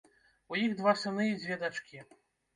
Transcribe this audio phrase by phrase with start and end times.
[0.53, 2.03] У іх два сыны і дзве дачкі.